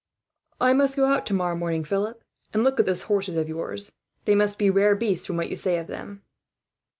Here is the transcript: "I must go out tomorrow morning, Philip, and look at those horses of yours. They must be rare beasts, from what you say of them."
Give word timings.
"I 0.59 0.73
must 0.73 0.95
go 0.95 1.05
out 1.05 1.27
tomorrow 1.27 1.55
morning, 1.55 1.83
Philip, 1.83 2.23
and 2.55 2.63
look 2.63 2.79
at 2.79 2.87
those 2.87 3.03
horses 3.03 3.35
of 3.37 3.47
yours. 3.47 3.91
They 4.25 4.33
must 4.33 4.57
be 4.57 4.71
rare 4.71 4.95
beasts, 4.95 5.27
from 5.27 5.37
what 5.37 5.51
you 5.51 5.55
say 5.55 5.77
of 5.77 5.85
them." 5.85 6.23